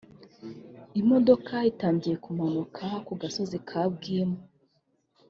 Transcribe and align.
Imodoka 1.01 1.53
itangiye 1.71 2.15
kumanuka 2.25 2.85
ku 3.05 3.13
gasozi 3.21 3.57
ka 3.67 3.81
Bwimu 3.93 4.39